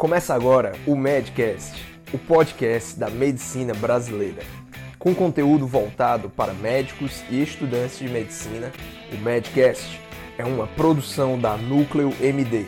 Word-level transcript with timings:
Começa 0.00 0.34
agora 0.34 0.72
o 0.86 0.96
Medcast, 0.96 1.86
o 2.10 2.16
podcast 2.16 2.98
da 2.98 3.10
medicina 3.10 3.74
brasileira. 3.74 4.42
Com 4.98 5.14
conteúdo 5.14 5.66
voltado 5.66 6.30
para 6.30 6.54
médicos 6.54 7.22
e 7.28 7.42
estudantes 7.42 7.98
de 7.98 8.08
medicina, 8.08 8.72
o 9.12 9.18
Medcast 9.18 10.00
é 10.38 10.44
uma 10.46 10.66
produção 10.68 11.38
da 11.38 11.54
Núcleo 11.58 12.14
MD, 12.18 12.64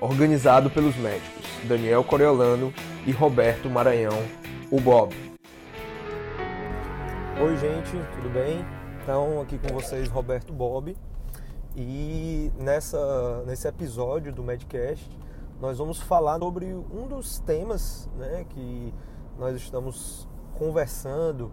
organizado 0.00 0.68
pelos 0.68 0.96
médicos 0.96 1.46
Daniel 1.68 2.02
Coriolano 2.02 2.74
e 3.06 3.12
Roberto 3.12 3.70
Maranhão, 3.70 4.20
o 4.68 4.80
Bob. 4.80 5.14
Oi, 7.40 7.56
gente, 7.58 7.92
tudo 8.16 8.28
bem? 8.28 8.66
Então, 9.04 9.40
aqui 9.40 9.56
com 9.56 9.72
vocês, 9.72 10.08
Roberto 10.08 10.52
Bob. 10.52 10.96
E 11.76 12.50
nessa, 12.58 13.44
nesse 13.46 13.68
episódio 13.68 14.32
do 14.32 14.42
Medcast, 14.42 15.08
nós 15.60 15.78
vamos 15.78 16.00
falar 16.00 16.38
sobre 16.38 16.74
um 16.74 17.06
dos 17.08 17.38
temas 17.40 18.08
né, 18.16 18.44
que 18.48 18.92
nós 19.38 19.56
estamos 19.56 20.28
conversando 20.58 21.50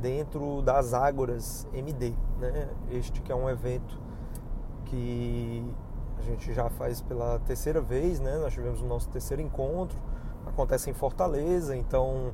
dentro 0.00 0.62
das 0.62 0.94
Ágoras 0.94 1.66
MD. 1.72 2.14
Né? 2.38 2.68
Este 2.90 3.20
que 3.20 3.30
é 3.30 3.34
um 3.34 3.48
evento 3.48 4.00
que 4.86 5.64
a 6.18 6.22
gente 6.22 6.52
já 6.54 6.70
faz 6.70 7.02
pela 7.02 7.38
terceira 7.40 7.80
vez, 7.80 8.18
né? 8.18 8.38
nós 8.38 8.52
tivemos 8.52 8.80
o 8.80 8.86
nosso 8.86 9.08
terceiro 9.10 9.42
encontro, 9.42 9.98
acontece 10.46 10.88
em 10.88 10.94
Fortaleza, 10.94 11.76
então 11.76 12.32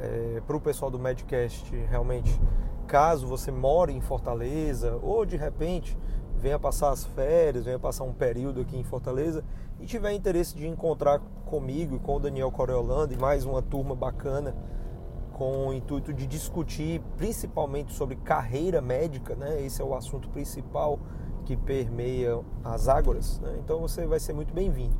é, 0.00 0.42
para 0.46 0.56
o 0.56 0.60
pessoal 0.60 0.90
do 0.90 0.98
Medcast, 0.98 1.74
realmente, 1.88 2.40
caso 2.88 3.26
você 3.26 3.52
more 3.52 3.92
em 3.92 4.00
Fortaleza 4.00 4.98
ou 5.00 5.24
de 5.24 5.36
repente 5.36 5.96
venha 6.40 6.58
passar 6.58 6.90
as 6.90 7.04
férias, 7.04 7.66
venha 7.66 7.78
passar 7.78 8.04
um 8.04 8.12
período 8.12 8.62
aqui 8.62 8.76
em 8.76 8.82
Fortaleza 8.82 9.44
e 9.78 9.86
tiver 9.86 10.12
interesse 10.12 10.56
de 10.56 10.66
encontrar 10.66 11.20
comigo 11.44 11.96
e 11.96 11.98
com 11.98 12.16
o 12.16 12.20
Daniel 12.20 12.50
Coriolando 12.50 13.12
e 13.12 13.16
mais 13.16 13.44
uma 13.44 13.60
turma 13.60 13.94
bacana 13.94 14.54
com 15.34 15.68
o 15.68 15.72
intuito 15.72 16.12
de 16.12 16.26
discutir 16.26 17.00
principalmente 17.16 17.92
sobre 17.92 18.16
carreira 18.16 18.80
médica, 18.80 19.34
né? 19.34 19.62
Esse 19.62 19.82
é 19.82 19.84
o 19.84 19.94
assunto 19.94 20.28
principal 20.30 20.98
que 21.44 21.56
permeia 21.56 22.40
as 22.64 22.88
ágoras, 22.88 23.38
né? 23.40 23.56
Então 23.62 23.80
você 23.80 24.06
vai 24.06 24.18
ser 24.18 24.32
muito 24.32 24.52
bem-vindo. 24.54 24.96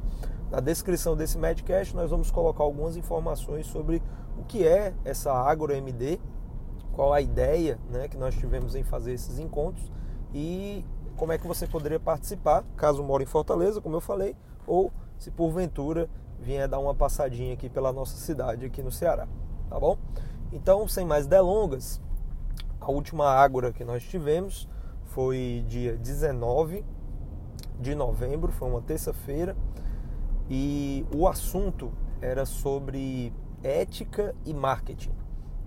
Na 0.51 0.61
descrição 0.61 1.17
desse 1.17 1.39
Medcast 1.39 1.97
nós 1.97 2.11
vamos 2.11 2.31
colocar 2.31 2.65
algumas 2.65 2.97
informações 2.97 3.67
sobre 3.67 4.03
o 4.39 4.45
que 4.45 4.67
é 4.67 4.93
essa 5.05 5.33
Ágora 5.33 5.77
MD, 5.77 6.19
qual 6.93 7.13
a 7.13 7.21
ideia 7.21 7.79
né, 7.91 8.09
que 8.09 8.17
nós 8.17 8.35
tivemos 8.35 8.75
em 8.75 8.83
fazer 8.83 9.13
esses 9.13 9.39
encontros 9.39 9.91
e 10.35 10.85
como 11.21 11.33
é 11.33 11.39
que 11.39 11.47
você 11.47 11.67
poderia 11.67 12.01
participar, 12.01 12.65
caso 12.79 13.05
mora 13.05 13.23
em 13.23 13.27
Fortaleza, 13.27 13.79
como 13.79 13.95
eu 13.95 14.01
falei, 14.01 14.35
ou 14.67 14.91
se 15.19 15.31
porventura 15.31 16.09
vier 16.41 16.67
dar 16.67 16.79
uma 16.79 16.95
passadinha 16.95 17.53
aqui 17.53 17.69
pela 17.69 17.93
nossa 17.93 18.17
cidade, 18.17 18.65
aqui 18.65 18.83
no 18.83 18.91
Ceará, 18.91 19.29
tá 19.69 19.79
bom? 19.79 19.99
Então, 20.51 20.89
sem 20.89 21.05
mais 21.05 21.27
delongas, 21.27 22.01
a 22.81 22.91
última 22.91 23.27
Ágora 23.27 23.71
que 23.71 23.85
nós 23.85 24.03
tivemos 24.03 24.67
foi 25.09 25.63
dia 25.69 25.95
19 25.95 26.83
de 27.79 27.95
novembro, 27.95 28.51
foi 28.51 28.71
uma 28.71 28.81
terça-feira, 28.81 29.55
e 30.49 31.05
o 31.15 31.29
assunto 31.29 31.93
era 32.23 32.47
sobre 32.47 33.31
ética 33.63 34.35
e 34.47 34.55
marketing. 34.55 35.13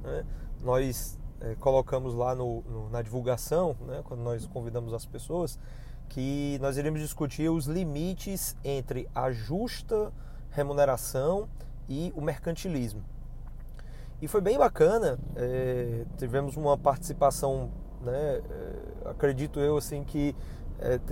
Né? 0.01 0.25
Nós 0.63 1.19
é, 1.43 1.55
colocamos 1.55 2.15
lá 2.15 2.33
no, 2.33 2.61
no, 2.61 2.89
na 2.89 3.01
divulgação, 3.01 3.75
né, 3.85 4.01
quando 4.05 4.21
nós 4.21 4.45
convidamos 4.47 4.93
as 4.93 5.05
pessoas, 5.05 5.59
que 6.07 6.57
nós 6.61 6.77
iremos 6.77 7.01
discutir 7.01 7.49
os 7.49 7.65
limites 7.65 8.55
entre 8.63 9.09
a 9.13 9.31
justa 9.31 10.11
remuneração 10.51 11.49
e 11.89 12.13
o 12.15 12.21
mercantilismo. 12.21 13.03
E 14.21 14.27
foi 14.27 14.39
bem 14.39 14.57
bacana, 14.57 15.19
é, 15.35 16.05
tivemos 16.17 16.55
uma 16.55 16.77
participação, 16.77 17.69
né, 18.01 18.41
é, 18.49 19.09
acredito 19.09 19.59
eu 19.59 19.75
assim 19.75 20.03
que 20.03 20.33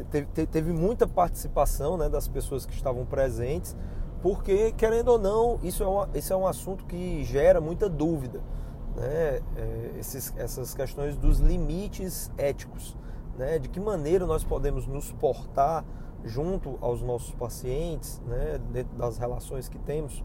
teve, 0.09 0.45
teve, 0.47 0.73
muita 0.73 1.07
participação 1.07 1.95
né, 1.97 2.09
das 2.09 2.27
pessoas 2.27 2.65
que 2.65 2.73
estavam 2.73 3.05
presentes, 3.05 3.75
porque 4.21 4.71
querendo 4.73 5.09
ou 5.09 5.19
não, 5.19 5.59
isso 5.63 5.83
é, 5.83 5.87
uma, 5.87 6.09
isso 6.13 6.31
é 6.31 6.35
um 6.35 6.45
assunto 6.47 6.85
que 6.85 7.23
gera 7.23 7.59
muita 7.59 7.89
dúvida 7.89 8.41
né, 8.95 9.41
é, 9.55 9.91
esses, 9.99 10.33
essas 10.37 10.73
questões 10.73 11.17
dos 11.17 11.39
limites 11.39 12.31
éticos, 12.37 12.95
né, 13.37 13.59
de 13.59 13.69
que 13.69 13.79
maneira 13.79 14.25
nós 14.25 14.43
podemos 14.43 14.85
nos 14.87 15.11
portar 15.13 15.85
junto 16.23 16.77
aos 16.81 17.01
nossos 17.01 17.33
pacientes, 17.33 18.21
né, 18.25 18.59
dentro 18.71 18.95
das 18.97 19.17
relações 19.17 19.67
que 19.67 19.79
temos, 19.79 20.23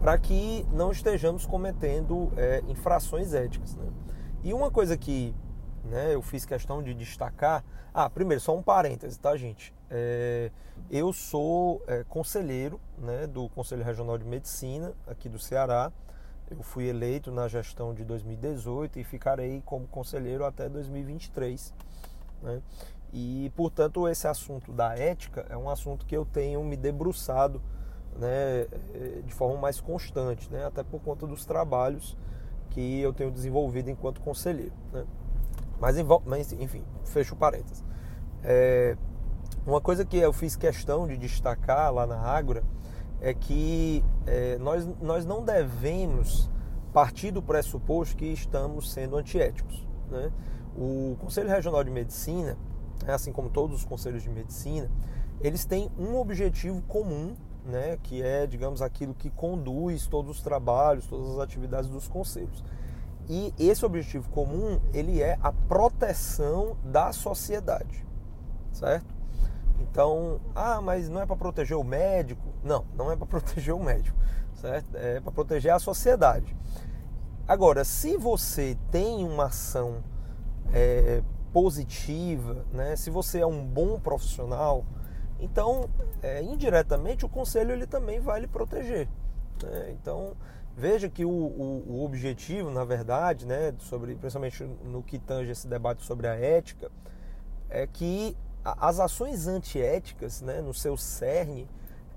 para 0.00 0.18
que 0.18 0.66
não 0.72 0.90
estejamos 0.90 1.46
cometendo 1.46 2.32
é, 2.36 2.62
infrações 2.68 3.34
éticas. 3.34 3.76
Né? 3.76 3.86
E 4.42 4.54
uma 4.54 4.70
coisa 4.70 4.96
que 4.96 5.34
né, 5.84 6.14
eu 6.14 6.22
fiz 6.22 6.44
questão 6.44 6.82
de 6.82 6.94
destacar, 6.94 7.64
ah, 7.92 8.08
primeiro 8.08 8.40
só 8.40 8.56
um 8.56 8.62
parêntese, 8.62 9.18
tá, 9.18 9.36
gente? 9.36 9.74
É, 9.90 10.50
eu 10.90 11.12
sou 11.12 11.82
é, 11.86 12.04
conselheiro 12.08 12.80
né, 12.98 13.26
do 13.26 13.48
Conselho 13.50 13.84
Regional 13.84 14.16
de 14.16 14.24
Medicina 14.24 14.92
aqui 15.06 15.28
do 15.28 15.38
Ceará. 15.38 15.92
Eu 16.50 16.62
fui 16.62 16.88
eleito 16.88 17.30
na 17.30 17.46
gestão 17.46 17.94
de 17.94 18.04
2018 18.04 18.98
e 18.98 19.04
ficarei 19.04 19.62
como 19.64 19.86
conselheiro 19.86 20.44
até 20.44 20.68
2023. 20.68 21.72
Né? 22.42 22.60
E, 23.12 23.52
portanto, 23.54 24.08
esse 24.08 24.26
assunto 24.26 24.72
da 24.72 24.96
ética 24.96 25.46
é 25.48 25.56
um 25.56 25.70
assunto 25.70 26.04
que 26.04 26.16
eu 26.16 26.24
tenho 26.24 26.62
me 26.64 26.76
debruçado 26.76 27.62
né, 28.16 28.66
de 29.24 29.32
forma 29.32 29.58
mais 29.60 29.80
constante, 29.80 30.50
né? 30.50 30.66
até 30.66 30.82
por 30.82 31.00
conta 31.00 31.26
dos 31.26 31.44
trabalhos 31.44 32.16
que 32.70 33.00
eu 33.00 33.12
tenho 33.12 33.30
desenvolvido 33.30 33.88
enquanto 33.88 34.20
conselheiro. 34.20 34.74
Né? 34.92 35.04
Mas, 35.80 36.52
enfim, 36.52 36.84
fecho 37.04 37.36
parênteses. 37.36 37.82
É, 38.42 38.96
uma 39.66 39.80
coisa 39.80 40.04
que 40.04 40.16
eu 40.16 40.32
fiz 40.32 40.56
questão 40.56 41.06
de 41.06 41.16
destacar 41.16 41.92
lá 41.92 42.06
na 42.06 42.18
Ágora 42.18 42.62
é 43.20 43.34
que 43.34 44.04
é, 44.26 44.58
nós, 44.58 44.88
nós 45.00 45.24
não 45.24 45.44
devemos 45.44 46.50
partir 46.92 47.30
do 47.30 47.42
pressuposto 47.42 48.16
que 48.16 48.26
estamos 48.26 48.92
sendo 48.92 49.16
antiéticos. 49.16 49.86
Né? 50.10 50.32
O 50.76 51.16
Conselho 51.20 51.48
Regional 51.48 51.84
de 51.84 51.90
Medicina, 51.90 52.56
assim 53.06 53.32
como 53.32 53.50
todos 53.50 53.76
os 53.76 53.84
conselhos 53.84 54.22
de 54.22 54.30
medicina, 54.30 54.90
eles 55.40 55.64
têm 55.64 55.90
um 55.98 56.16
objetivo 56.16 56.82
comum, 56.82 57.34
né, 57.64 57.98
que 58.02 58.22
é, 58.22 58.46
digamos, 58.46 58.82
aquilo 58.82 59.14
que 59.14 59.30
conduz 59.30 60.06
todos 60.06 60.36
os 60.36 60.42
trabalhos, 60.42 61.06
todas 61.06 61.30
as 61.30 61.38
atividades 61.38 61.88
dos 61.88 62.08
conselhos. 62.08 62.62
E 63.28 63.54
esse 63.58 63.84
objetivo 63.84 64.28
comum, 64.30 64.80
ele 64.92 65.22
é 65.22 65.38
a 65.42 65.52
proteção 65.52 66.76
da 66.84 67.12
sociedade, 67.12 68.04
certo? 68.72 69.19
Então, 69.80 70.40
ah, 70.54 70.80
mas 70.80 71.08
não 71.08 71.20
é 71.20 71.26
para 71.26 71.36
proteger 71.36 71.76
o 71.76 71.84
médico? 71.84 72.52
Não, 72.62 72.84
não 72.94 73.10
é 73.10 73.16
para 73.16 73.26
proteger 73.26 73.74
o 73.74 73.82
médico, 73.82 74.16
certo? 74.54 74.94
É 74.94 75.20
para 75.20 75.32
proteger 75.32 75.72
a 75.72 75.78
sociedade. 75.78 76.56
Agora, 77.46 77.84
se 77.84 78.16
você 78.16 78.76
tem 78.90 79.24
uma 79.24 79.46
ação 79.46 80.04
é, 80.72 81.22
positiva, 81.52 82.64
né? 82.72 82.94
Se 82.96 83.10
você 83.10 83.40
é 83.40 83.46
um 83.46 83.64
bom 83.64 83.98
profissional, 83.98 84.84
então 85.40 85.88
é, 86.22 86.42
indiretamente 86.42 87.24
o 87.24 87.28
conselho 87.28 87.72
ele 87.72 87.86
também 87.86 88.20
vai 88.20 88.40
lhe 88.40 88.46
proteger. 88.46 89.08
Né? 89.62 89.90
Então 89.90 90.36
veja 90.76 91.08
que 91.08 91.24
o, 91.24 91.30
o, 91.30 91.84
o, 91.88 92.04
objetivo, 92.04 92.70
na 92.70 92.84
verdade, 92.84 93.46
né, 93.46 93.74
sobre, 93.78 94.14
principalmente 94.14 94.64
no 94.84 95.02
que 95.02 95.18
tange 95.18 95.50
esse 95.50 95.66
debate 95.66 96.04
sobre 96.04 96.26
a 96.26 96.34
ética, 96.34 96.90
é 97.68 97.86
que 97.86 98.36
as 98.64 99.00
ações 99.00 99.46
antiéticas, 99.46 100.42
né, 100.42 100.60
no 100.60 100.74
seu 100.74 100.96
cerne, 100.96 101.68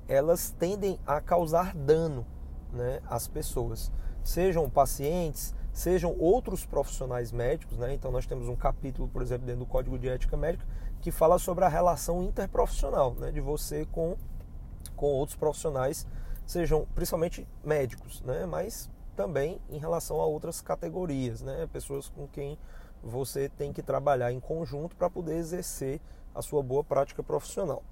elas 0.07 0.51
tendem 0.51 0.99
a 1.05 1.21
causar 1.21 1.75
dano 1.75 2.25
né, 2.71 2.99
às 3.07 3.27
pessoas, 3.27 3.91
sejam 4.23 4.69
pacientes, 4.69 5.55
sejam 5.71 6.15
outros 6.19 6.65
profissionais 6.65 7.31
médicos. 7.31 7.77
Né? 7.77 7.93
Então, 7.93 8.11
nós 8.11 8.25
temos 8.25 8.49
um 8.49 8.55
capítulo, 8.55 9.07
por 9.07 9.21
exemplo, 9.21 9.45
dentro 9.45 9.61
do 9.61 9.65
Código 9.65 9.97
de 9.97 10.09
Ética 10.09 10.35
Médica, 10.35 10.65
que 11.01 11.11
fala 11.11 11.37
sobre 11.39 11.65
a 11.65 11.67
relação 11.67 12.23
interprofissional 12.23 13.13
né, 13.15 13.31
de 13.31 13.41
você 13.41 13.85
com, 13.91 14.15
com 14.95 15.07
outros 15.07 15.37
profissionais, 15.37 16.07
sejam 16.45 16.87
principalmente 16.93 17.47
médicos, 17.63 18.21
né, 18.21 18.45
mas 18.45 18.89
também 19.15 19.61
em 19.69 19.77
relação 19.77 20.19
a 20.19 20.25
outras 20.25 20.61
categorias, 20.61 21.41
né, 21.41 21.67
pessoas 21.71 22.09
com 22.09 22.27
quem 22.27 22.57
você 23.03 23.49
tem 23.49 23.73
que 23.73 23.83
trabalhar 23.83 24.31
em 24.31 24.39
conjunto 24.39 24.95
para 24.95 25.09
poder 25.09 25.35
exercer 25.35 25.99
a 26.33 26.41
sua 26.41 26.63
boa 26.63 26.83
prática 26.83 27.21
profissional. 27.21 27.83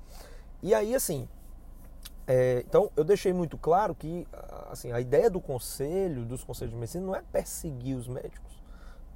E 0.63 0.73
aí, 0.73 0.95
assim, 0.95 1.27
é, 2.25 2.63
então 2.65 2.89
eu 2.95 3.03
deixei 3.03 3.33
muito 3.33 3.57
claro 3.57 3.93
que 3.93 4.27
assim, 4.69 4.91
a 4.91 5.01
ideia 5.01 5.29
do 5.29 5.41
conselho, 5.41 6.23
dos 6.23 6.43
conselhos 6.43 6.73
de 6.73 6.79
medicina, 6.79 7.05
não 7.05 7.15
é 7.15 7.21
perseguir 7.21 7.95
os 7.95 8.07
médicos. 8.07 8.61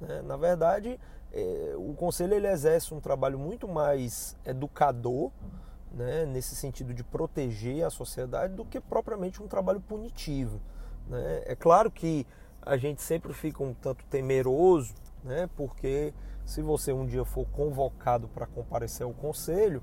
Né? 0.00 0.22
Na 0.22 0.36
verdade, 0.36 1.00
é, 1.32 1.74
o 1.76 1.94
conselho 1.94 2.34
ele 2.34 2.46
exerce 2.46 2.92
um 2.92 3.00
trabalho 3.00 3.38
muito 3.38 3.66
mais 3.66 4.36
educador 4.44 5.30
né, 5.92 6.26
nesse 6.26 6.54
sentido 6.54 6.92
de 6.92 7.02
proteger 7.02 7.84
a 7.84 7.90
sociedade, 7.90 8.54
do 8.54 8.64
que 8.64 8.80
propriamente 8.80 9.42
um 9.42 9.48
trabalho 9.48 9.80
punitivo. 9.80 10.60
Né? 11.08 11.42
É 11.46 11.56
claro 11.56 11.90
que 11.90 12.26
a 12.60 12.76
gente 12.76 13.00
sempre 13.00 13.32
fica 13.32 13.62
um 13.62 13.72
tanto 13.72 14.04
temeroso, 14.06 14.92
né, 15.26 15.50
porque 15.56 16.14
se 16.44 16.62
você 16.62 16.92
um 16.92 17.04
dia 17.04 17.24
for 17.24 17.44
convocado 17.48 18.28
para 18.28 18.46
comparecer 18.46 19.04
ao 19.04 19.12
conselho, 19.12 19.82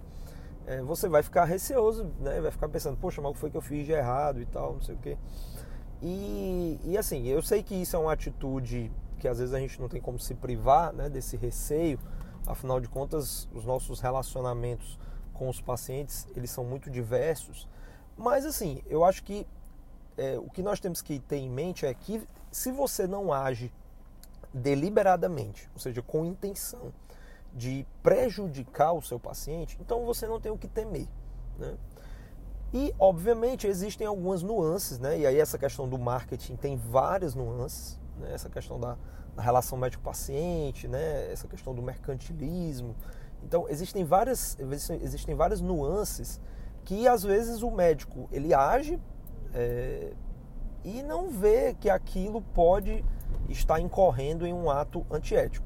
é, 0.66 0.82
você 0.82 1.10
vai 1.10 1.22
ficar 1.22 1.44
receoso, 1.44 2.06
né? 2.20 2.40
vai 2.40 2.52
ficar 2.52 2.70
pensando, 2.70 2.98
poxa, 2.98 3.22
mas 3.22 3.32
o 3.32 3.34
que 3.34 3.40
foi 3.40 3.52
que 3.52 3.58
eu 3.58 3.62
fiz 3.62 3.86
de 3.86 3.92
errado 3.92 4.42
e 4.42 4.46
tal, 4.46 4.74
não 4.74 4.82
sei 4.82 4.96
o 4.96 4.98
quê. 4.98 5.18
E, 6.02 6.80
e 6.86 6.98
assim, 6.98 7.28
eu 7.28 7.42
sei 7.42 7.62
que 7.62 7.76
isso 7.76 7.96
é 7.96 8.00
uma 8.00 8.14
atitude 8.14 8.92
que 9.20 9.28
às 9.28 9.40
vezes 9.40 9.54
a 9.54 9.60
gente 9.60 9.80
não 9.80 9.88
tem 9.88 10.02
como 10.02 10.18
se 10.20 10.34
privar 10.34 10.94
né, 10.94 11.10
desse 11.10 11.38
receio, 11.38 12.00
afinal 12.48 12.80
de 12.80 12.88
contas, 12.88 13.48
os 13.54 13.66
nossos 13.66 14.00
relacionamentos 14.00 14.98
com 15.34 15.50
os 15.50 15.62
pacientes, 15.62 16.28
eles 16.36 16.52
são 16.52 16.64
muito 16.64 16.90
diversos, 16.90 17.68
mas 18.18 18.46
assim, 18.46 18.82
eu 18.88 19.04
acho 19.04 19.24
que 19.24 19.48
é, 20.18 20.38
o 20.38 20.50
que 20.50 20.62
nós 20.62 20.80
temos 20.80 21.02
que 21.02 21.20
ter 21.20 21.38
em 21.38 21.50
mente 21.50 21.86
é 21.86 21.94
que 21.94 22.22
se 22.52 22.72
você 22.72 23.08
não 23.08 23.34
age 23.34 23.72
deliberadamente, 24.54 25.70
ou 25.74 25.80
seja, 25.80 26.02
com 26.02 26.26
intenção 26.26 26.94
de 27.54 27.86
prejudicar 28.02 28.94
o 28.94 29.02
seu 29.02 29.20
paciente, 29.20 29.78
então 29.80 30.06
você 30.06 30.28
não 30.28 30.40
tem 30.40 30.52
o 30.52 30.58
que 30.58 30.68
temer. 30.68 31.08
Né? 31.58 31.76
E, 32.74 32.94
obviamente, 32.98 33.68
existem 33.68 34.08
algumas 34.08 34.42
nuances, 34.42 35.00
né? 35.00 35.20
e 35.20 35.28
aí 35.28 35.40
essa 35.40 35.58
questão 35.58 35.88
do 35.88 35.98
marketing 35.98 36.56
tem 36.56 36.76
várias 36.76 37.36
nuances, 37.36 38.00
né? 38.18 38.34
essa 38.34 38.50
questão 38.50 38.80
da, 38.80 38.98
da 39.36 39.44
relação 39.44 39.78
médico-paciente, 39.78 40.88
né? 40.88 41.32
essa 41.32 41.48
questão 41.48 41.74
do 41.74 41.82
mercantilismo. 41.82 42.96
Então, 43.44 43.68
existem 43.70 44.04
várias, 44.04 44.58
existem 45.02 45.36
várias 45.36 45.62
nuances 45.62 46.42
que, 46.84 47.08
às 47.08 47.24
vezes, 47.24 47.62
o 47.62 47.70
médico 47.70 48.28
ele 48.32 48.54
age 48.54 49.00
é, 49.54 50.14
e 50.84 51.02
não 51.04 51.30
vê 51.30 51.74
que 51.74 51.90
aquilo 51.90 52.42
pode 52.42 53.04
estar 53.50 53.80
incorrendo 53.80 54.46
em 54.46 54.54
um 54.54 54.70
ato 54.70 55.06
antiético. 55.10 55.66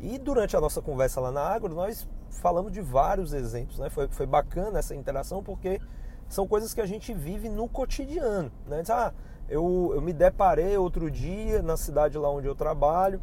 E 0.00 0.18
durante 0.18 0.56
a 0.56 0.60
nossa 0.60 0.82
conversa 0.82 1.20
lá 1.20 1.30
na 1.30 1.40
Agro, 1.40 1.74
nós 1.74 2.06
falamos 2.30 2.72
de 2.72 2.80
vários 2.80 3.32
exemplos. 3.32 3.78
Né? 3.78 3.88
Foi, 3.88 4.08
foi 4.08 4.26
bacana 4.26 4.78
essa 4.78 4.94
interação 4.94 5.42
porque 5.42 5.80
são 6.28 6.46
coisas 6.46 6.74
que 6.74 6.80
a 6.80 6.86
gente 6.86 7.14
vive 7.14 7.48
no 7.48 7.68
cotidiano. 7.68 8.50
Né? 8.66 8.80
Diz, 8.82 8.90
ah, 8.90 9.12
eu, 9.48 9.92
eu 9.94 10.02
me 10.02 10.12
deparei 10.12 10.76
outro 10.76 11.10
dia 11.10 11.62
na 11.62 11.76
cidade 11.76 12.18
lá 12.18 12.30
onde 12.30 12.46
eu 12.46 12.54
trabalho 12.54 13.20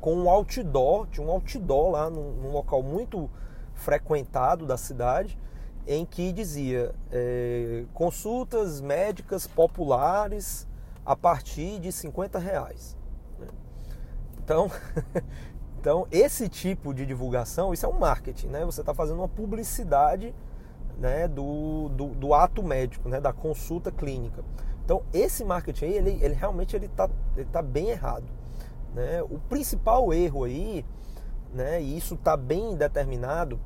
com 0.00 0.14
um 0.14 0.28
outdoor, 0.28 1.06
tinha 1.06 1.26
um 1.26 1.30
outdoor 1.30 1.90
lá 1.90 2.10
num, 2.10 2.32
num 2.32 2.52
local 2.52 2.82
muito 2.82 3.30
frequentado 3.72 4.66
da 4.66 4.76
cidade, 4.76 5.38
em 5.86 6.04
que 6.04 6.32
dizia 6.32 6.94
é, 7.10 7.84
consultas 7.92 8.80
médicas 8.80 9.46
populares 9.46 10.66
a 11.04 11.14
partir 11.14 11.78
de 11.78 11.92
50 11.92 12.38
reais. 12.38 12.96
Né? 13.38 13.48
Então, 14.42 14.70
então, 15.78 16.06
esse 16.10 16.48
tipo 16.48 16.94
de 16.94 17.04
divulgação, 17.04 17.74
isso 17.74 17.84
é 17.84 17.88
um 17.88 17.98
marketing, 17.98 18.48
né? 18.48 18.64
Você 18.64 18.80
está 18.80 18.94
fazendo 18.94 19.18
uma 19.18 19.28
publicidade 19.28 20.34
né, 20.98 21.28
do, 21.28 21.88
do, 21.90 22.06
do, 22.08 22.34
ato 22.34 22.62
médico, 22.62 23.08
né, 23.08 23.20
da 23.20 23.32
consulta 23.32 23.90
clínica. 23.90 24.42
Então, 24.84 25.02
esse 25.12 25.44
marketing 25.44 25.84
aí, 25.86 25.94
ele, 25.94 26.18
ele 26.22 26.34
realmente 26.34 26.76
ele 26.76 26.86
está 26.86 27.10
ele 27.36 27.46
tá 27.46 27.60
bem 27.60 27.90
errado. 27.90 28.24
Né? 28.94 29.22
O 29.22 29.38
principal 29.48 30.12
erro 30.12 30.44
aí, 30.44 30.84
né, 31.52 31.82
e 31.82 31.96
isso 31.96 32.14
está 32.14 32.36
bem 32.36 32.76
determinado 32.76 33.58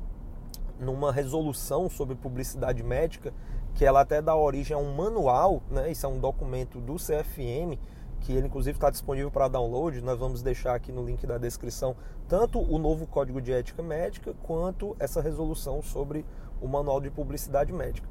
numa 0.79 1.11
resolução 1.11 1.89
sobre 1.89 2.15
publicidade 2.15 2.81
médica, 2.83 3.33
que 3.73 3.85
ela 3.85 4.01
até 4.01 4.21
dá 4.21 4.35
origem 4.35 4.75
a 4.75 4.79
um 4.79 4.93
manual, 4.95 5.61
né? 5.69 5.91
Isso 5.91 6.05
é 6.05 6.09
um 6.09 6.19
documento 6.19 6.79
do 6.79 6.95
CFM, 6.95 7.77
que 8.21 8.33
ele 8.33 8.47
inclusive 8.47 8.77
está 8.77 8.89
disponível 8.89 9.31
para 9.31 9.47
download. 9.47 10.01
Nós 10.01 10.19
vamos 10.19 10.41
deixar 10.41 10.75
aqui 10.75 10.91
no 10.91 11.03
link 11.03 11.25
da 11.25 11.37
descrição 11.37 11.95
tanto 12.27 12.59
o 12.59 12.77
novo 12.77 13.07
Código 13.07 13.41
de 13.41 13.51
Ética 13.51 13.81
Médica 13.81 14.33
quanto 14.43 14.95
essa 14.99 15.21
resolução 15.21 15.81
sobre 15.81 16.25
o 16.61 16.67
Manual 16.67 16.99
de 16.99 17.09
Publicidade 17.09 17.71
Médica. 17.71 18.07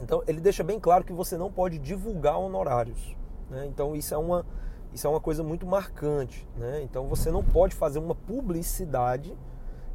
Então 0.00 0.22
ele 0.26 0.40
deixa 0.40 0.64
bem 0.64 0.80
claro 0.80 1.04
que 1.04 1.12
você 1.12 1.36
não 1.36 1.50
pode 1.50 1.78
divulgar 1.78 2.38
honorários. 2.38 3.16
Né? 3.50 3.66
Então 3.66 3.94
isso 3.94 4.14
é 4.14 4.18
uma 4.18 4.44
isso 4.92 5.06
é 5.06 5.10
uma 5.10 5.20
coisa 5.20 5.42
muito 5.42 5.66
marcante. 5.66 6.46
Né? 6.56 6.82
Então 6.82 7.06
você 7.06 7.30
não 7.30 7.42
pode 7.42 7.74
fazer 7.74 7.98
uma 7.98 8.14
publicidade 8.14 9.34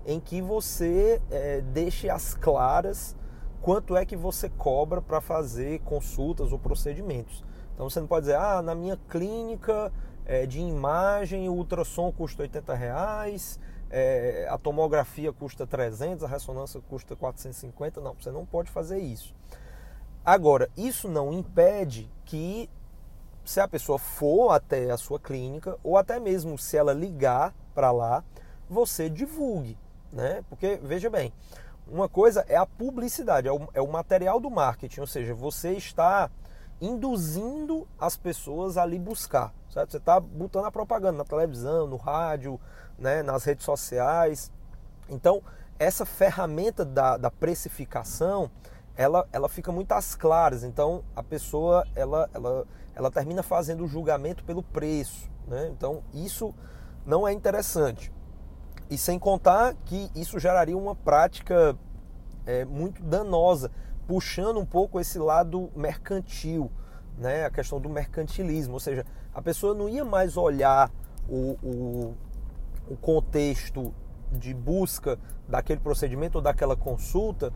em 0.08 0.22
que 0.22 0.42
você 0.42 1.22
é, 1.30 1.60
deixe 1.60 2.10
as 2.10 2.34
claras 2.34 3.14
quanto 3.62 3.98
é 3.98 4.06
que 4.06 4.16
você 4.16 4.48
cobra 4.48 5.02
para 5.02 5.20
fazer 5.20 5.80
consultas 5.80 6.54
ou 6.54 6.58
procedimentos. 6.58 7.44
Então 7.74 7.90
você 7.90 8.00
não 8.00 8.08
pode 8.08 8.28
dizer, 8.28 8.38
ah, 8.38 8.62
na 8.62 8.74
minha 8.74 8.98
clínica 9.10 9.92
é, 10.26 10.46
de 10.46 10.62
imagem 10.62 11.50
o 11.50 11.54
ultrassom 11.54 12.10
custa 12.14 12.44
80 12.44 12.74
reais, 12.74 13.60
é, 13.90 14.48
a 14.50 14.58
tomografia 14.58 15.34
custa 15.34 15.68
300, 15.68 16.24
a 16.24 16.28
ressonância 16.28 16.82
custa 16.90 17.14
450. 17.14 18.00
Não, 18.00 18.14
você 18.14 18.32
não 18.32 18.46
pode 18.46 18.72
fazer 18.72 19.00
isso. 19.00 19.36
Agora, 20.24 20.70
isso 20.78 21.10
não 21.10 21.34
impede 21.34 22.10
que 22.24 22.70
se 23.44 23.60
a 23.60 23.68
pessoa 23.68 24.00
for 24.00 24.52
até 24.52 24.90
a 24.90 24.98
sua 24.98 25.20
clínica 25.20 25.78
ou 25.84 25.98
até 25.98 26.18
mesmo 26.18 26.58
se 26.58 26.78
ela 26.78 26.94
ligar 26.94 27.54
para 27.76 27.92
lá, 27.92 28.24
você 28.70 29.10
divulgue 29.10 29.78
né? 30.12 30.44
Porque 30.50 30.80
veja 30.82 31.10
bem, 31.10 31.34
uma 31.88 32.10
coisa 32.10 32.46
é 32.48 32.56
a 32.56 32.66
publicidade, 32.66 33.48
é 33.48 33.52
o, 33.52 33.68
é 33.74 33.82
o 33.82 33.88
material 33.88 34.40
do 34.40 34.50
marketing, 34.50 35.02
ou 35.02 35.08
seja, 35.08 35.34
você 35.34 35.72
está 35.72 36.30
induzindo 36.82 37.88
as 38.00 38.16
pessoas 38.16 38.78
a 38.78 38.86
lhe 38.86 39.00
buscar, 39.00 39.54
certo? 39.70 39.92
Você 39.92 39.98
está 39.98 40.20
botando 40.20 40.66
a 40.66 40.72
propaganda 40.72 41.18
na 41.18 41.24
televisão, 41.24 41.88
no 41.88 41.96
rádio, 41.96 42.60
né, 43.00 43.24
nas 43.24 43.44
redes 43.44 43.66
sociais. 43.66 44.52
Então, 45.10 45.42
essa 45.80 46.06
ferramenta 46.06 46.84
da, 46.84 47.18
da 47.18 47.32
precificação, 47.32 48.52
ela, 48.96 49.28
ela 49.32 49.48
fica 49.48 49.72
muito 49.72 49.92
às 49.92 50.16
claras. 50.16 50.64
Então, 50.64 51.04
a 51.16 51.24
pessoa, 51.24 51.86
ela, 51.96 52.30
ela, 52.34 52.66
ela 52.96 53.12
termina 53.12 53.42
fazendo 53.42 53.84
o 53.84 53.88
julgamento 53.88 54.44
pelo 54.44 54.62
preço, 54.62 55.30
né? 55.48 55.70
Então, 55.70 56.04
isso 56.14 56.54
não 57.06 57.28
é 57.28 57.32
interessante. 57.32 58.12
E 58.90 58.98
sem 58.98 59.20
contar 59.20 59.76
que 59.86 60.10
isso 60.16 60.40
geraria 60.40 60.78
uma 60.78 60.96
prática 60.96 61.78
é, 62.46 62.64
muito 62.64 63.04
danosa, 63.04 63.70
puxando 64.08 64.58
um 64.60 64.66
pouco 64.66 65.00
esse 65.00 65.20
lado 65.20 65.70
mercantil, 65.76 66.72
né? 67.18 67.46
a 67.46 67.50
questão 67.50 67.82
do 67.82 67.90
mercantilismo. 67.90 68.76
Ou 68.76 68.80
seja, 68.80 69.06
a 69.34 69.42
pessoa 69.42 69.74
não 69.74 69.90
ia 69.90 70.06
mais 70.06 70.38
olhar 70.38 70.90
o, 71.28 71.58
o, 71.62 72.14
o 72.90 72.96
contexto 72.96 73.94
de 74.32 74.54
busca 74.54 75.20
daquele 75.48 75.80
procedimento 75.80 76.38
ou 76.38 76.42
daquela 76.42 76.76
consulta 76.76 77.52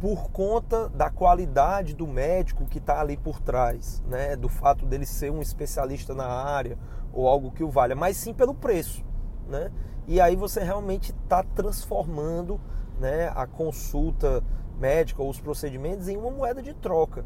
por 0.00 0.30
conta 0.30 0.88
da 0.88 1.10
qualidade 1.10 1.94
do 1.94 2.08
médico 2.08 2.66
que 2.66 2.78
está 2.78 3.00
ali 3.00 3.16
por 3.16 3.40
trás, 3.40 4.02
né? 4.08 4.34
do 4.34 4.48
fato 4.48 4.84
dele 4.84 5.06
ser 5.06 5.30
um 5.30 5.40
especialista 5.40 6.12
na 6.12 6.26
área 6.26 6.76
ou 7.12 7.28
algo 7.28 7.52
que 7.52 7.62
o 7.62 7.70
valha, 7.70 7.94
mas 7.94 8.16
sim 8.16 8.34
pelo 8.34 8.52
preço. 8.52 9.04
Né? 9.52 9.70
e 10.06 10.20
aí 10.20 10.36
você 10.36 10.62
realmente 10.62 11.12
está 11.12 11.42
transformando 11.42 12.60
né, 12.98 13.30
a 13.34 13.46
consulta 13.46 14.42
médica 14.78 15.22
ou 15.22 15.30
os 15.30 15.40
procedimentos 15.40 16.08
em 16.08 16.16
uma 16.16 16.30
moeda 16.30 16.62
de 16.62 16.74
troca. 16.74 17.24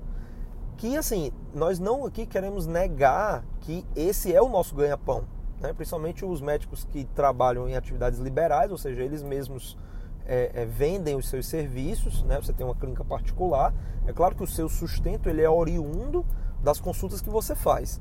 Que 0.76 0.96
assim, 0.96 1.32
nós 1.54 1.78
não 1.78 2.04
aqui 2.04 2.26
queremos 2.26 2.66
negar 2.66 3.44
que 3.60 3.84
esse 3.94 4.34
é 4.34 4.42
o 4.42 4.48
nosso 4.48 4.74
ganha-pão, 4.74 5.24
né? 5.60 5.72
principalmente 5.72 6.24
os 6.24 6.40
médicos 6.40 6.84
que 6.84 7.04
trabalham 7.04 7.66
em 7.66 7.76
atividades 7.76 8.18
liberais, 8.18 8.70
ou 8.70 8.76
seja, 8.76 9.02
eles 9.02 9.22
mesmos 9.22 9.78
é, 10.26 10.50
é, 10.54 10.64
vendem 10.66 11.16
os 11.16 11.28
seus 11.28 11.46
serviços, 11.46 12.22
né? 12.24 12.36
você 12.36 12.52
tem 12.52 12.66
uma 12.66 12.74
clínica 12.74 13.04
particular. 13.04 13.72
É 14.06 14.12
claro 14.12 14.34
que 14.34 14.42
o 14.42 14.46
seu 14.46 14.68
sustento 14.68 15.30
ele 15.30 15.40
é 15.40 15.48
oriundo 15.48 16.26
das 16.62 16.78
consultas 16.78 17.22
que 17.22 17.30
você 17.30 17.54
faz. 17.54 18.00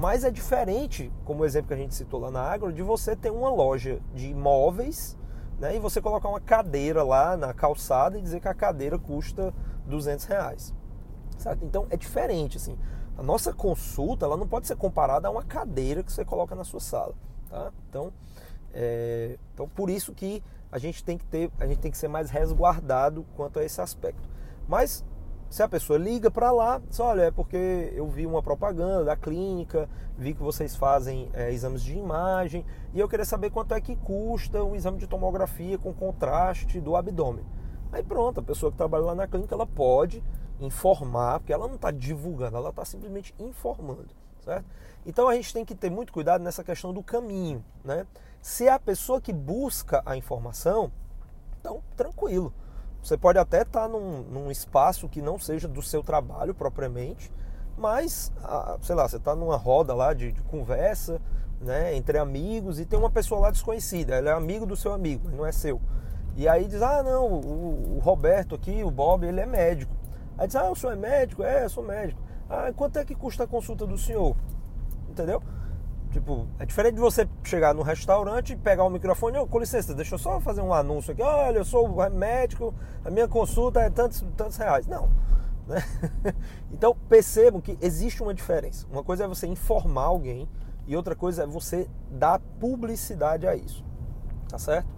Mas 0.00 0.24
é 0.24 0.30
diferente, 0.30 1.12
como 1.26 1.42
o 1.42 1.44
exemplo 1.44 1.68
que 1.68 1.74
a 1.74 1.76
gente 1.76 1.94
citou 1.94 2.20
lá 2.20 2.30
na 2.30 2.40
Agro, 2.40 2.72
de 2.72 2.82
você 2.82 3.14
ter 3.14 3.30
uma 3.30 3.50
loja 3.50 4.00
de 4.14 4.28
imóveis 4.28 5.14
né, 5.58 5.76
e 5.76 5.78
você 5.78 6.00
colocar 6.00 6.26
uma 6.26 6.40
cadeira 6.40 7.02
lá 7.02 7.36
na 7.36 7.52
calçada 7.52 8.16
e 8.16 8.22
dizer 8.22 8.40
que 8.40 8.48
a 8.48 8.54
cadeira 8.54 8.98
custa 8.98 9.52
200 9.84 10.24
reais. 10.24 10.74
Certo? 11.36 11.66
Então 11.66 11.86
é 11.90 11.98
diferente. 11.98 12.56
Assim. 12.56 12.78
A 13.18 13.22
nossa 13.22 13.52
consulta 13.52 14.24
ela 14.24 14.38
não 14.38 14.48
pode 14.48 14.66
ser 14.66 14.74
comparada 14.74 15.28
a 15.28 15.30
uma 15.30 15.44
cadeira 15.44 16.02
que 16.02 16.10
você 16.10 16.24
coloca 16.24 16.54
na 16.54 16.64
sua 16.64 16.80
sala. 16.80 17.14
Tá? 17.50 17.70
Então, 17.90 18.10
é, 18.72 19.38
então 19.52 19.68
por 19.68 19.90
isso 19.90 20.14
que 20.14 20.42
a 20.72 20.78
gente 20.78 21.04
tem 21.04 21.18
que 21.18 21.26
ter, 21.26 21.50
a 21.60 21.66
gente 21.66 21.78
tem 21.78 21.90
que 21.90 21.98
ser 21.98 22.08
mais 22.08 22.30
resguardado 22.30 23.26
quanto 23.36 23.58
a 23.58 23.64
esse 23.64 23.82
aspecto. 23.82 24.26
Mas 24.66 25.04
se 25.50 25.64
a 25.64 25.68
pessoa 25.68 25.98
liga 25.98 26.30
para 26.30 26.52
lá, 26.52 26.80
diz, 26.88 27.00
olha, 27.00 27.22
é 27.22 27.30
porque 27.32 27.92
eu 27.92 28.06
vi 28.06 28.24
uma 28.24 28.40
propaganda 28.40 29.04
da 29.04 29.16
clínica, 29.16 29.88
vi 30.16 30.32
que 30.32 30.40
vocês 30.40 30.76
fazem 30.76 31.28
é, 31.34 31.52
exames 31.52 31.82
de 31.82 31.98
imagem 31.98 32.64
e 32.94 33.00
eu 33.00 33.08
queria 33.08 33.24
saber 33.24 33.50
quanto 33.50 33.74
é 33.74 33.80
que 33.80 33.96
custa 33.96 34.62
um 34.62 34.76
exame 34.76 34.98
de 34.98 35.08
tomografia 35.08 35.76
com 35.76 35.92
contraste 35.92 36.80
do 36.80 36.94
abdômen. 36.94 37.44
Aí 37.90 38.00
pronto, 38.00 38.38
a 38.38 38.42
pessoa 38.44 38.70
que 38.70 38.78
trabalha 38.78 39.06
lá 39.06 39.14
na 39.16 39.26
clínica, 39.26 39.52
ela 39.52 39.66
pode 39.66 40.22
informar, 40.60 41.40
porque 41.40 41.52
ela 41.52 41.66
não 41.66 41.74
está 41.74 41.90
divulgando, 41.90 42.56
ela 42.56 42.70
está 42.70 42.84
simplesmente 42.84 43.34
informando, 43.36 44.06
certo? 44.44 44.66
Então 45.04 45.28
a 45.28 45.34
gente 45.34 45.52
tem 45.52 45.64
que 45.64 45.74
ter 45.74 45.90
muito 45.90 46.12
cuidado 46.12 46.44
nessa 46.44 46.62
questão 46.62 46.92
do 46.92 47.02
caminho, 47.02 47.64
né? 47.84 48.06
Se 48.40 48.68
é 48.68 48.70
a 48.70 48.78
pessoa 48.78 49.20
que 49.20 49.32
busca 49.32 50.00
a 50.06 50.16
informação, 50.16 50.92
então 51.60 51.82
tranquilo. 51.96 52.54
Você 53.02 53.16
pode 53.16 53.38
até 53.38 53.62
estar 53.62 53.82
tá 53.82 53.88
num, 53.88 54.22
num 54.22 54.50
espaço 54.50 55.08
que 55.08 55.22
não 55.22 55.38
seja 55.38 55.66
do 55.66 55.82
seu 55.82 56.02
trabalho 56.02 56.54
propriamente, 56.54 57.32
mas, 57.76 58.30
sei 58.82 58.94
lá, 58.94 59.08
você 59.08 59.16
está 59.16 59.34
numa 59.34 59.56
roda 59.56 59.94
lá 59.94 60.12
de, 60.12 60.32
de, 60.32 60.42
conversa, 60.42 61.20
né, 61.60 61.94
entre 61.96 62.18
amigos 62.18 62.78
e 62.78 62.84
tem 62.84 62.98
uma 62.98 63.10
pessoa 63.10 63.40
lá 63.40 63.50
desconhecida, 63.50 64.14
ela 64.14 64.30
é 64.30 64.32
amigo 64.32 64.66
do 64.66 64.76
seu 64.76 64.92
amigo, 64.92 65.22
mas 65.24 65.34
não 65.34 65.46
é 65.46 65.52
seu. 65.52 65.80
E 66.36 66.46
aí 66.46 66.66
diz, 66.66 66.82
ah, 66.82 67.02
não, 67.02 67.26
o, 67.26 67.96
o 67.96 67.98
Roberto 68.00 68.54
aqui, 68.54 68.84
o 68.84 68.90
Bob, 68.90 69.26
ele 69.26 69.40
é 69.40 69.46
médico. 69.46 69.94
Aí 70.36 70.46
diz, 70.46 70.56
ah, 70.56 70.70
o 70.70 70.76
senhor 70.76 70.92
é 70.92 70.96
médico? 70.96 71.42
É, 71.42 71.64
eu 71.64 71.70
sou 71.70 71.82
médico. 71.82 72.20
Ah, 72.48 72.72
quanto 72.74 72.98
é 72.98 73.04
que 73.04 73.14
custa 73.14 73.44
a 73.44 73.46
consulta 73.46 73.86
do 73.86 73.96
senhor? 73.96 74.36
Entendeu? 75.08 75.42
Tipo, 76.10 76.48
é 76.58 76.66
diferente 76.66 76.94
de 76.94 77.00
você 77.00 77.28
chegar 77.44 77.72
no 77.72 77.82
restaurante 77.82 78.52
e 78.52 78.56
pegar 78.56 78.84
o 78.84 78.90
microfone, 78.90 79.38
oh, 79.38 79.46
com 79.46 79.60
licença, 79.60 79.94
deixa 79.94 80.16
eu 80.16 80.18
só 80.18 80.40
fazer 80.40 80.60
um 80.60 80.74
anúncio 80.74 81.12
aqui, 81.12 81.22
olha, 81.22 81.58
eu 81.58 81.64
sou 81.64 81.88
médico, 82.10 82.74
a 83.04 83.10
minha 83.10 83.28
consulta 83.28 83.80
é 83.80 83.88
tantos, 83.88 84.24
tantos 84.36 84.56
reais. 84.56 84.86
Não. 84.86 85.08
Né? 85.66 85.82
Então 86.72 86.96
percebam 87.08 87.60
que 87.60 87.76
existe 87.80 88.22
uma 88.22 88.34
diferença. 88.34 88.86
Uma 88.90 89.04
coisa 89.04 89.24
é 89.24 89.28
você 89.28 89.46
informar 89.46 90.04
alguém 90.04 90.48
e 90.86 90.96
outra 90.96 91.14
coisa 91.14 91.44
é 91.44 91.46
você 91.46 91.88
dar 92.10 92.40
publicidade 92.58 93.46
a 93.46 93.54
isso. 93.54 93.84
Tá 94.48 94.58
certo? 94.58 94.88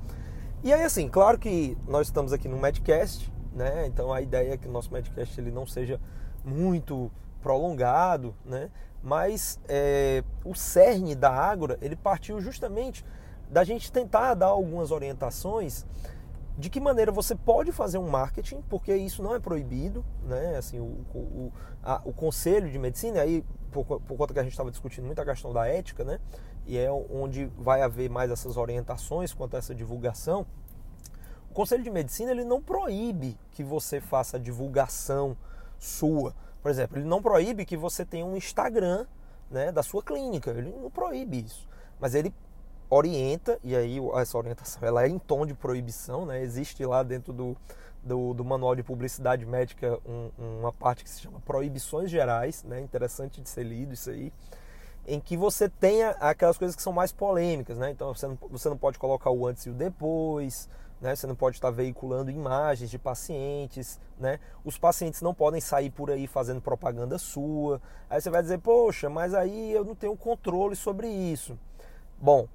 E 0.62 0.72
aí 0.72 0.82
assim, 0.82 1.08
claro 1.08 1.38
que 1.38 1.76
nós 1.86 2.06
estamos 2.06 2.32
aqui 2.32 2.48
no 2.48 2.56
Medcast, 2.56 3.30
né? 3.52 3.86
Então 3.86 4.12
a 4.12 4.22
ideia 4.22 4.54
é 4.54 4.56
que 4.56 4.68
o 4.68 4.70
nosso 4.70 4.92
Medcast 4.92 5.38
ele 5.38 5.50
não 5.50 5.66
seja 5.66 6.00
muito 6.44 7.10
prolongado, 7.42 8.34
né? 8.44 8.70
Mas 9.02 9.58
é, 9.68 10.22
o 10.44 10.54
cerne 10.54 11.14
da 11.14 11.30
Ágora 11.30 11.76
ele 11.82 11.96
partiu 11.96 12.40
justamente 12.40 13.04
da 13.50 13.64
gente 13.64 13.90
tentar 13.90 14.34
dar 14.34 14.46
algumas 14.46 14.90
orientações 14.90 15.84
de 16.56 16.70
que 16.70 16.78
maneira 16.78 17.10
você 17.10 17.34
pode 17.34 17.72
fazer 17.72 17.98
um 17.98 18.08
marketing, 18.08 18.62
porque 18.68 18.94
isso 18.94 19.22
não 19.22 19.34
é 19.34 19.40
proibido, 19.40 20.04
né? 20.22 20.56
Assim, 20.56 20.78
o, 20.78 21.04
o, 21.14 21.52
a, 21.82 22.00
o 22.04 22.12
conselho 22.12 22.70
de 22.70 22.78
medicina, 22.78 23.20
aí 23.20 23.44
por, 23.70 23.84
por 23.84 24.16
conta 24.16 24.34
que 24.34 24.40
a 24.40 24.42
gente 24.42 24.52
estava 24.52 24.70
discutindo 24.70 25.06
muito 25.06 25.20
a 25.20 25.24
questão 25.24 25.52
da 25.52 25.66
ética, 25.66 26.04
né? 26.04 26.20
E 26.66 26.78
é 26.78 26.90
onde 26.90 27.46
vai 27.58 27.82
haver 27.82 28.08
mais 28.08 28.30
essas 28.30 28.56
orientações 28.56 29.34
quanto 29.34 29.56
a 29.56 29.58
essa 29.58 29.74
divulgação. 29.74 30.46
O 31.50 31.54
Conselho 31.54 31.82
de 31.82 31.90
Medicina 31.90 32.30
ele 32.30 32.44
não 32.44 32.62
proíbe 32.62 33.36
que 33.50 33.64
você 33.64 34.00
faça 34.00 34.36
a 34.36 34.40
divulgação 34.40 35.36
sua. 35.78 36.34
Por 36.62 36.70
exemplo, 36.70 36.98
ele 36.98 37.06
não 37.06 37.20
proíbe 37.20 37.64
que 37.66 37.76
você 37.76 38.04
tenha 38.04 38.24
um 38.24 38.36
Instagram 38.36 39.06
né, 39.50 39.72
da 39.72 39.82
sua 39.82 40.02
clínica. 40.02 40.50
Ele 40.50 40.70
não 40.70 40.90
proíbe 40.90 41.44
isso. 41.44 41.68
Mas 42.00 42.14
ele 42.14 42.32
orienta, 42.88 43.58
e 43.64 43.74
aí 43.74 43.98
essa 44.14 44.38
orientação 44.38 44.86
ela 44.86 45.04
é 45.04 45.08
em 45.08 45.18
tom 45.18 45.44
de 45.44 45.54
proibição, 45.54 46.26
né? 46.26 46.42
Existe 46.42 46.84
lá 46.84 47.02
dentro 47.02 47.32
do, 47.32 47.56
do, 48.02 48.34
do 48.34 48.44
manual 48.44 48.76
de 48.76 48.82
publicidade 48.82 49.46
médica 49.46 49.98
um, 50.06 50.30
uma 50.60 50.72
parte 50.72 51.02
que 51.02 51.10
se 51.10 51.20
chama 51.20 51.40
proibições 51.40 52.10
gerais, 52.10 52.62
né? 52.64 52.80
Interessante 52.80 53.40
de 53.40 53.48
ser 53.48 53.64
lido 53.64 53.94
isso 53.94 54.10
aí 54.10 54.32
em 55.06 55.18
que 55.18 55.36
você 55.36 55.68
tenha 55.68 56.10
aquelas 56.10 56.56
coisas 56.56 56.76
que 56.76 56.82
são 56.82 56.92
mais 56.92 57.12
polêmicas, 57.12 57.76
né? 57.76 57.90
Então 57.90 58.14
você 58.14 58.26
não, 58.26 58.38
você 58.50 58.68
não 58.68 58.76
pode 58.76 58.98
colocar 58.98 59.30
o 59.30 59.46
antes 59.46 59.66
e 59.66 59.70
o 59.70 59.74
depois, 59.74 60.68
né? 61.02 61.16
Você 61.16 61.26
não 61.26 61.34
pode 61.34 61.56
estar 61.56 61.70
veiculando 61.70 62.30
imagens 62.30 62.88
de 62.88 62.96
pacientes, 62.96 64.00
né? 64.18 64.38
Os 64.64 64.78
pacientes 64.78 65.20
não 65.20 65.34
podem 65.34 65.60
sair 65.60 65.90
por 65.90 66.10
aí 66.12 66.28
fazendo 66.28 66.60
propaganda 66.60 67.18
sua. 67.18 67.82
Aí 68.08 68.20
você 68.20 68.30
vai 68.30 68.40
dizer, 68.40 68.58
poxa, 68.58 69.10
mas 69.10 69.34
aí 69.34 69.72
eu 69.72 69.84
não 69.84 69.96
tenho 69.96 70.16
controle 70.16 70.76
sobre 70.76 71.08
isso. 71.08 71.58
Bom, 72.20 72.46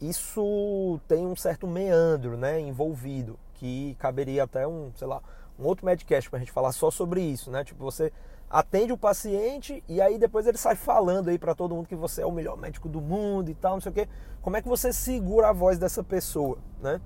isso 0.00 1.00
tem 1.08 1.26
um 1.26 1.34
certo 1.34 1.66
meandro, 1.66 2.36
né? 2.36 2.60
Envolvido, 2.60 3.36
que 3.54 3.96
caberia 3.98 4.44
até 4.44 4.68
um, 4.68 4.92
sei 4.94 5.08
lá, 5.08 5.20
um 5.58 5.64
outro 5.64 5.84
medcast 5.84 6.30
para 6.30 6.36
a 6.36 6.40
gente 6.40 6.52
falar 6.52 6.70
só 6.70 6.92
sobre 6.92 7.20
isso, 7.20 7.50
né? 7.50 7.64
Tipo, 7.64 7.82
você 7.82 8.12
atende 8.48 8.92
o 8.92 8.98
paciente 8.98 9.82
e 9.88 10.00
aí 10.00 10.16
depois 10.16 10.46
ele 10.46 10.56
sai 10.56 10.76
falando 10.76 11.28
aí 11.28 11.38
para 11.40 11.56
todo 11.56 11.74
mundo 11.74 11.88
que 11.88 11.96
você 11.96 12.22
é 12.22 12.26
o 12.26 12.30
melhor 12.30 12.56
médico 12.56 12.88
do 12.88 13.00
mundo 13.00 13.50
e 13.50 13.54
tal, 13.54 13.74
não 13.74 13.80
sei 13.80 13.90
o 13.90 13.94
quê. 13.94 14.08
Como 14.40 14.56
é 14.56 14.62
que 14.62 14.68
você 14.68 14.92
segura 14.92 15.48
a 15.48 15.52
voz 15.52 15.76
dessa 15.76 16.04
pessoa, 16.04 16.58
né? 16.80 17.00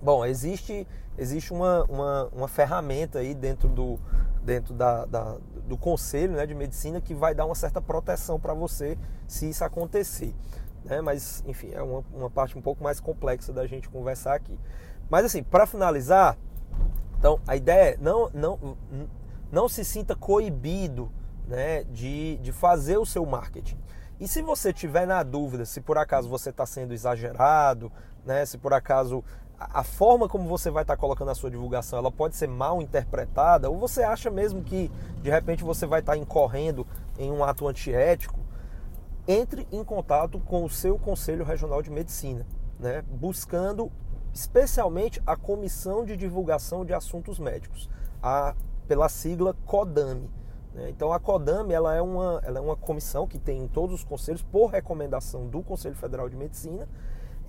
Bom, 0.00 0.24
existe, 0.24 0.86
existe 1.16 1.52
uma, 1.52 1.84
uma, 1.84 2.28
uma 2.32 2.48
ferramenta 2.48 3.18
aí 3.18 3.34
dentro 3.34 3.68
do, 3.68 3.98
dentro 4.42 4.72
da, 4.72 5.04
da, 5.04 5.36
do 5.66 5.76
conselho 5.76 6.34
né, 6.34 6.46
de 6.46 6.54
medicina 6.54 7.00
que 7.00 7.14
vai 7.14 7.34
dar 7.34 7.46
uma 7.46 7.54
certa 7.54 7.80
proteção 7.80 8.38
para 8.38 8.54
você 8.54 8.96
se 9.26 9.48
isso 9.50 9.64
acontecer. 9.64 10.34
Né? 10.84 11.00
Mas, 11.00 11.42
enfim, 11.46 11.70
é 11.72 11.82
uma, 11.82 12.04
uma 12.12 12.30
parte 12.30 12.56
um 12.56 12.62
pouco 12.62 12.82
mais 12.82 13.00
complexa 13.00 13.52
da 13.52 13.66
gente 13.66 13.88
conversar 13.88 14.34
aqui. 14.34 14.58
Mas, 15.10 15.24
assim, 15.24 15.42
para 15.42 15.66
finalizar, 15.66 16.38
então 17.18 17.40
a 17.46 17.56
ideia 17.56 17.94
é 17.94 17.96
não, 17.96 18.30
não, 18.32 18.76
não 19.50 19.68
se 19.68 19.84
sinta 19.84 20.14
coibido 20.14 21.10
né, 21.46 21.82
de, 21.84 22.36
de 22.38 22.52
fazer 22.52 22.98
o 22.98 23.06
seu 23.06 23.26
marketing. 23.26 23.78
E 24.20 24.26
se 24.26 24.42
você 24.42 24.72
tiver 24.72 25.06
na 25.06 25.22
dúvida 25.22 25.64
se 25.64 25.80
por 25.80 25.96
acaso 25.96 26.28
você 26.28 26.50
está 26.50 26.66
sendo 26.66 26.92
exagerado, 26.92 27.90
né, 28.24 28.44
se 28.44 28.58
por 28.58 28.72
acaso 28.72 29.24
a 29.58 29.82
forma 29.82 30.28
como 30.28 30.48
você 30.48 30.70
vai 30.70 30.84
estar 30.84 30.96
colocando 30.96 31.30
a 31.30 31.34
sua 31.34 31.50
divulgação, 31.50 31.98
ela 31.98 32.12
pode 32.12 32.36
ser 32.36 32.46
mal 32.46 32.80
interpretada, 32.80 33.68
ou 33.68 33.76
você 33.76 34.02
acha 34.02 34.30
mesmo 34.30 34.62
que 34.62 34.90
de 35.20 35.30
repente 35.30 35.64
você 35.64 35.84
vai 35.84 36.00
estar 36.00 36.16
incorrendo 36.16 36.86
em 37.18 37.32
um 37.32 37.42
ato 37.42 37.66
antiético, 37.66 38.38
entre 39.26 39.66
em 39.72 39.82
contato 39.82 40.38
com 40.40 40.64
o 40.64 40.70
seu 40.70 40.96
Conselho 40.98 41.44
Regional 41.44 41.82
de 41.82 41.90
Medicina, 41.90 42.46
né? 42.78 43.02
buscando 43.10 43.90
especialmente 44.32 45.20
a 45.26 45.36
Comissão 45.36 46.04
de 46.04 46.16
Divulgação 46.16 46.84
de 46.84 46.94
Assuntos 46.94 47.40
Médicos, 47.40 47.90
a, 48.22 48.54
pela 48.86 49.08
sigla 49.08 49.56
CODAME. 49.66 50.30
Né? 50.72 50.88
Então 50.90 51.12
a 51.12 51.18
CODAME 51.18 51.74
ela 51.74 51.94
é, 51.94 52.00
uma, 52.00 52.40
ela 52.44 52.58
é 52.58 52.62
uma 52.62 52.76
comissão 52.76 53.26
que 53.26 53.38
tem 53.38 53.60
em 53.60 53.68
todos 53.68 53.96
os 53.96 54.04
conselhos, 54.04 54.42
por 54.42 54.68
recomendação 54.68 55.48
do 55.48 55.62
Conselho 55.62 55.96
Federal 55.96 56.28
de 56.28 56.36
Medicina, 56.36 56.88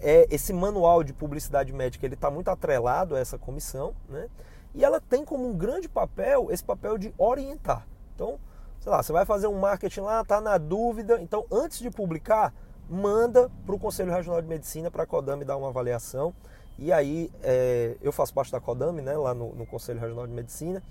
é, 0.02 0.28
esse 0.30 0.54
manual 0.54 1.04
de 1.04 1.14
publicidade 1.14 1.74
médica 1.74 2.06
ele 2.06 2.16
está 2.16 2.32
muito 2.32 2.50
atrelado 2.50 3.16
a 3.16 3.20
essa 3.20 3.38
comissão, 3.38 3.94
né? 4.08 4.30
E 4.74 4.84
ela 4.84 5.02
tem 5.02 5.26
como 5.26 5.48
um 5.48 5.58
grande 5.58 5.90
papel 5.90 6.48
esse 6.52 6.64
papel 6.64 6.98
de 6.98 7.14
orientar. 7.18 7.88
Então, 8.16 8.40
sei 8.80 8.92
lá, 8.92 9.02
você 9.02 9.12
vai 9.12 9.26
fazer 9.26 9.48
um 9.48 9.60
marketing 9.60 10.02
lá, 10.02 10.24
tá 10.24 10.40
na 10.40 10.58
dúvida, 10.58 11.20
então 11.22 11.46
antes 11.52 11.80
de 11.80 11.90
publicar, 11.90 12.54
manda 12.90 13.50
para 13.66 13.76
o 13.76 13.80
Conselho 13.80 14.12
Regional 14.12 14.42
de 14.42 14.48
Medicina 14.48 14.90
para 14.90 15.04
a 15.04 15.08
Codame 15.08 15.46
dar 15.46 15.58
uma 15.58 15.70
avaliação. 15.70 16.34
E 16.78 16.94
aí 16.94 17.32
é, 17.44 17.98
eu 18.02 18.12
faço 18.12 18.34
parte 18.34 18.52
da 18.52 18.60
Codame, 18.60 19.02
né, 19.02 19.18
lá 19.18 19.34
no, 19.34 19.54
no 19.54 19.66
Conselho 19.66 20.00
Regional 20.00 20.26
de 20.26 20.34
Medicina, 20.34 20.82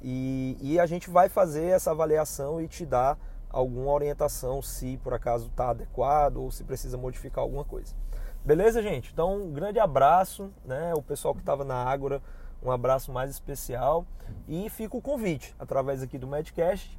e, 0.00 0.56
e 0.60 0.78
a 0.78 0.86
gente 0.86 1.10
vai 1.10 1.28
fazer 1.28 1.64
essa 1.64 1.90
avaliação 1.90 2.60
e 2.60 2.68
te 2.68 2.84
dar 2.84 3.18
alguma 3.50 3.92
orientação 3.92 4.60
se 4.60 4.98
por 4.98 5.14
acaso 5.14 5.46
está 5.46 5.70
adequado 5.70 6.38
ou 6.38 6.50
se 6.50 6.62
precisa 6.64 6.98
modificar 6.98 7.42
alguma 7.42 7.64
coisa. 7.64 7.94
Beleza, 8.44 8.82
gente? 8.82 9.10
Então, 9.12 9.36
um 9.36 9.52
grande 9.52 9.78
abraço, 9.78 10.50
né? 10.64 10.92
O 10.94 11.00
pessoal 11.00 11.34
que 11.34 11.40
estava 11.40 11.64
na 11.64 11.76
Ágora, 11.76 12.20
um 12.62 12.70
abraço 12.70 13.10
mais 13.10 13.30
especial 13.30 14.06
e 14.46 14.68
fica 14.68 14.96
o 14.96 15.00
convite 15.00 15.54
através 15.58 16.02
aqui 16.02 16.18
do 16.18 16.26
Medcast. 16.26 16.98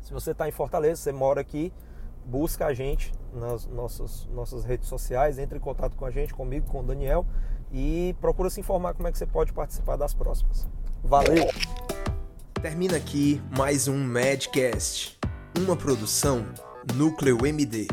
Se 0.00 0.12
você 0.12 0.30
está 0.30 0.48
em 0.48 0.52
Fortaleza, 0.52 1.02
você 1.02 1.12
mora 1.12 1.40
aqui, 1.40 1.70
busca 2.24 2.66
a 2.66 2.72
gente 2.72 3.12
nas 3.34 3.66
nossas, 3.66 4.24
nossas 4.26 4.64
redes 4.64 4.88
sociais, 4.88 5.38
entre 5.38 5.58
em 5.58 5.60
contato 5.60 5.96
com 5.96 6.06
a 6.06 6.10
gente, 6.10 6.32
comigo, 6.32 6.66
com 6.66 6.80
o 6.80 6.82
Daniel 6.82 7.26
e 7.70 8.16
procura 8.20 8.48
se 8.48 8.60
informar 8.60 8.94
como 8.94 9.06
é 9.06 9.12
que 9.12 9.18
você 9.18 9.26
pode 9.26 9.52
participar 9.52 9.96
das 9.96 10.14
próximas. 10.14 10.66
Valeu! 11.04 11.46
Termina 12.62 12.96
aqui 12.96 13.40
mais 13.56 13.86
um 13.86 14.02
Medcast 14.02 15.20
uma 15.58 15.76
produção 15.76 16.46
Núcleo 16.94 17.44
MD. 17.44 17.86